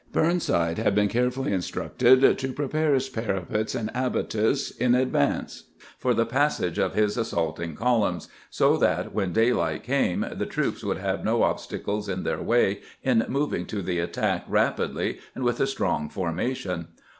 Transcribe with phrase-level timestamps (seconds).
[0.11, 5.65] Burnside had been carefully instructed to prepare his parapets and abatis in advance
[5.99, 10.97] for the passage of his assaulting columns, so that when daylight came the troops would
[10.97, 15.67] have no obstacles in their way in moving to the attack rapidly and with a
[15.67, 16.87] strong formation.